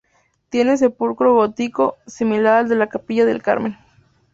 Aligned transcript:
Tiene 0.49 0.77
sepulcro 0.77 1.35
gótico 1.35 1.95
similar 2.07 2.55
al 2.57 2.69
de 2.69 2.75
la 2.75 2.89
Capilla 2.89 3.23
del 3.23 3.43
Carmen. 3.43 3.77